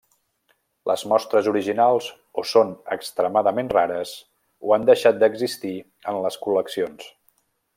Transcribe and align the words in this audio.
Les 0.91 1.01
mostres 1.11 1.49
originals 1.51 2.07
o 2.41 2.45
són 2.53 2.71
extremadament 2.95 3.69
rares 3.75 4.15
o 4.71 4.75
han 4.79 4.89
deixat 4.91 5.21
d'existir 5.21 5.75
en 6.13 6.19
les 6.25 6.41
col·leccions. 6.49 7.11